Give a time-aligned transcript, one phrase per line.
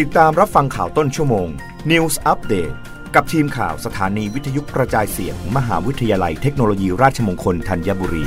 [0.00, 1.48] ติดตามรับฟังข่าวต้นชั่วโมง
[1.90, 2.74] News Update
[3.14, 8.24] กับทีมข่าวสถานีวิทยุกระจายเสียงมมหาวิทยาลัยเทคโนโลยีราชมงคลธัญบุรี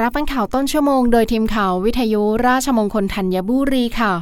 [0.00, 4.14] รับฟังข่าวต้นชั่วโมงโดยทีมข่าววิทยุราชมงคลธัญบุรีค่ะ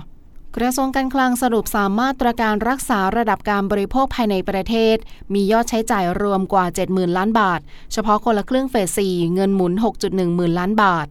[0.57, 4.97] กระทรวงการคลังสรุปสามมาตรการรักษาระดับการบริโภคภายในประเทศ
[5.35, 7.61] มียอดใช้จ่ายรวมกว่า 70,000 ล้านบาท
[7.93, 9.73] เฉพาะคนละครึ่งเฟส 4 เงินหมุน
[10.05, 11.09] 6.1 หมื่นล้านบาท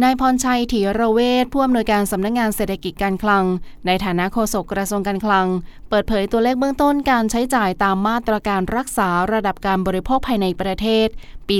[0.00, 3.44] นายพรชัยถีระเวทผู้อำนวยการสำนักงงานเศรษฐกิจการคลัง
[3.86, 5.46] ในฐานะโฆษกกระทรวงการคลัง
[5.88, 11.08] เปิดเผยตัวเลขเบื้องต้นการใช้จ่ายตามมาตรการรักษาระดับการบริโภคภายในประเทศ
[11.48, 11.56] ปี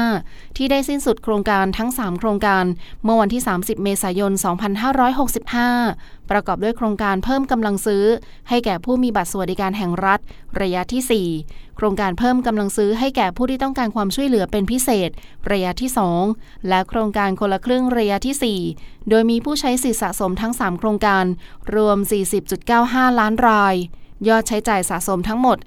[0.00, 2.64] 2565 ที่ได้สิ้นสุดโครงการทั้ง 3 โครงการ
[3.04, 4.32] เมื่อวันที่ 30 เมษายน
[5.50, 8.04] 2565 ประกอบด้วยโครงการเพิ่มกำลังซื้อ
[8.48, 10.20] ให้แก่ผู้มีบัตรสวัสดิการแห่งรัฐ
[10.60, 15.10] ระยะที่ 4 ครงการเพิ่มกำลังซื้อให้แก่ผู้ที่ต้องการความช่วยเหลือเป็นพิเศษ
[15.50, 15.90] ระยะที่
[16.28, 21.24] 2 และโครงการคนละครึ่งระยะที่ 4 โดยมีผู้ใช้สิทธิสะสมทั้ง 3 โครงการ
[21.74, 21.98] รวม
[22.58, 23.74] 40.95 ล้านราย
[24.28, 25.58] ยอดใช้จ่ายสะสมทั้งหมด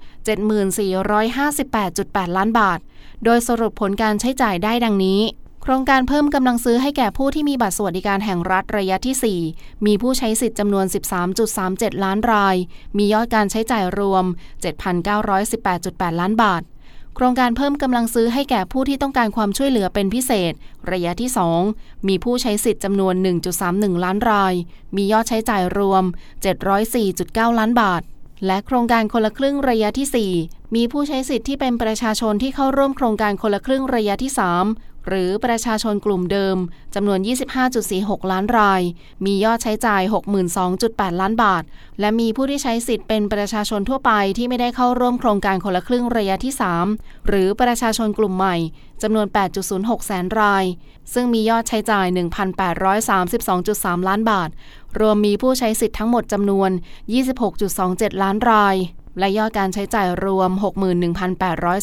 [0.94, 2.78] 7458.8 ล้านบาท
[3.24, 5.20] โดยสรุปผลการใช้จ่ายได้ดังนี้
[5.66, 10.86] โครงการเพิ่มกำลังซื้อให้แก่ผู้ที่มีบัตรสวัสดิการแห่งรัฐระยะที่ 4 มีผู้ใช้สิทธิ์จำนวน
[11.44, 12.56] 13.37 ล้านราย
[12.96, 14.24] มียอดการใช้จ่ายรวม
[15.22, 16.62] 7,918.8 ล้านบาท
[17.14, 20.52] โครงการเพิ่มกำลังซื้อให้แก่ผู้ที่ต้องการความช่วยเหลือเป็นพิเศษ
[20.92, 21.30] ระยะที่
[21.68, 23.14] 2 มีผู้ใช้สิทธิ์จำนวน
[23.60, 24.54] 1.31 ล้านราย
[24.96, 26.04] มียอดใช้จ่ายรวม
[26.80, 28.02] 704.9 ล้านบาท
[28.46, 36.56] และโครงการคนละครึ่งระยะที่ 4มีผู้ใช้สิทธิ์ที่เป็นประชาชนที่เข้าร่วมโครงการคนละครึ่งระยะที่ 3 หรือประชาชนกลุ่มเดิม
[36.94, 37.18] จำนวน
[37.74, 38.82] 25.46 ล้านราย
[39.24, 40.02] มียอดใช้จ่าย
[40.62, 41.62] 62.8 ล้านบาท
[42.00, 46.54] และมีผู้ที่ใช้สิทธิ์เป็นประชาชนทั่วไปที่ไม่ได้เข้าร่วมโครงการคนละครึ่งระยะที่
[46.90, 48.56] 3 หรือประชาชนกลุ่มใหม่
[49.02, 49.26] จำนวน
[49.66, 50.64] 8.06 แสนราย
[51.14, 52.06] ซึ่งมียอดใช้จ่าย
[53.26, 54.50] 1,832.3 ล้านบาท
[55.00, 56.70] รวมมีผู้ใช้สิทธิ์ทั้งหมดจำนวน
[57.46, 58.76] 26.27 ล้านราย
[59.18, 60.50] และยอดการใช้จ่ายรวม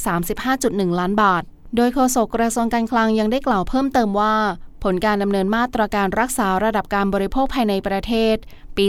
[0.04, 1.44] 61,835.1 ล้านบาท
[1.76, 4.36] โดยโฆษกกระทรวงการคลังยังได้กล่าวเพิ่มเติมว่า
[4.84, 8.36] ผลการดำเนินมาตรการรักษาระดับการบริโภคภายในประเทศ
[8.78, 8.86] ปี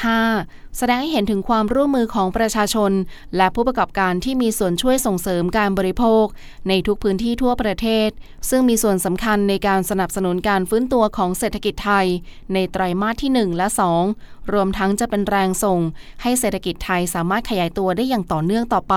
[0.00, 2.92] 2565 แสดงให้เห็นถึงความร่วมมือของประชาชน
[3.36, 6.24] และผู้ประกอบการที่มีส่วนช่วยส่งเสริมการบริโภค
[6.68, 8.08] ในทุกพื้นที่ทั่วประเทศ
[8.50, 12.06] ซึ่งมีส่วนสำคัญในการสนับสนุนการฟื้นตัวของเศรษฐกิจไทย
[12.52, 13.66] ในไตรมาสที่ 1 และ
[14.10, 15.80] 2 รวมทั้งจะเป็นแรงส่ง
[16.22, 18.96] ให้เศรษฐกิจไทยสามารถขยายตัวได้อย่างต่อเนื่องต่อไป